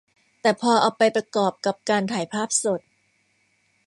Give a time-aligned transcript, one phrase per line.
[0.41, 2.81] แต่พอเอาไปประกอบกับการถ่ายภาพสด